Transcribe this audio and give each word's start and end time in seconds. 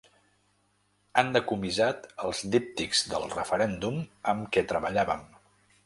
Han 1.23 1.29
decomissat 1.35 2.09
els 2.29 2.41
díptics 2.55 3.05
del 3.13 3.29
referèndum 3.37 4.05
amb 4.35 4.53
què 4.57 4.69
treballàvem. 4.75 5.27